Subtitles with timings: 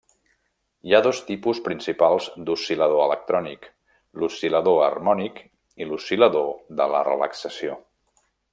[0.85, 3.67] Hi ha dos tipus principals d'oscil·lador electrònic:
[4.23, 5.39] l'oscil·lador harmònic
[5.85, 7.81] i l'oscil·lador de la relaxació.